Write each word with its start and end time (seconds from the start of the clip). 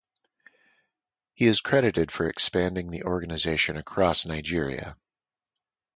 He 1.35 1.45
is 1.45 1.61
credited 1.61 2.09
for 2.11 2.27
expanding 2.27 2.89
the 2.89 3.03
organisation 3.03 3.77
across 3.77 4.25
Nigeria. 4.25 4.97